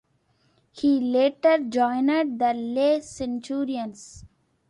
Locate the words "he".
0.71-0.99